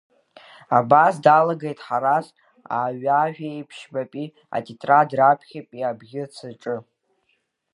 Абас 0.77 1.13
далагеит 1.25 1.79
Ҳараз 1.87 2.25
аҩажәеиԥшьбатәи 2.81 4.27
атетрад 4.55 5.09
раԥхьатәи 5.19 5.89
абӷьыц 5.89 6.35
аҿы. 6.49 6.75